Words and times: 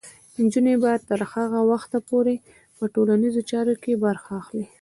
نجونې 0.43 0.75
به 0.81 0.91
تر 1.07 1.21
هغه 1.33 1.59
وخته 1.71 1.97
پورې 2.09 2.35
په 2.77 2.83
ټولنیزو 2.93 3.41
چارو 3.51 3.75
کې 3.83 4.01
برخه 4.05 4.31
اخلي. 4.41 4.65